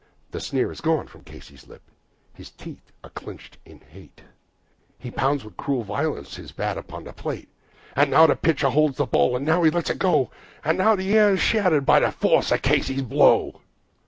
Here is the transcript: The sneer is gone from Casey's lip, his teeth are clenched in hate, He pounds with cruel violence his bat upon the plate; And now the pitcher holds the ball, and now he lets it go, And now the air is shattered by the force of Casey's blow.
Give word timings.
The 0.31 0.39
sneer 0.39 0.71
is 0.71 0.81
gone 0.81 1.05
from 1.05 1.23
Casey's 1.25 1.67
lip, 1.67 1.83
his 2.33 2.49
teeth 2.49 2.91
are 3.03 3.11
clenched 3.11 3.59
in 3.65 3.81
hate, 3.81 4.23
He 4.97 5.11
pounds 5.11 5.43
with 5.45 5.55
cruel 5.57 5.83
violence 5.83 6.37
his 6.37 6.51
bat 6.51 6.75
upon 6.75 7.03
the 7.03 7.13
plate; 7.13 7.49
And 7.95 8.09
now 8.09 8.25
the 8.25 8.35
pitcher 8.35 8.69
holds 8.71 8.97
the 8.97 9.05
ball, 9.05 9.35
and 9.37 9.45
now 9.45 9.61
he 9.61 9.69
lets 9.69 9.91
it 9.91 9.99
go, 9.99 10.31
And 10.65 10.79
now 10.79 10.95
the 10.95 11.15
air 11.15 11.33
is 11.35 11.39
shattered 11.39 11.85
by 11.85 11.99
the 11.99 12.11
force 12.11 12.51
of 12.51 12.63
Casey's 12.63 13.03
blow. 13.03 13.61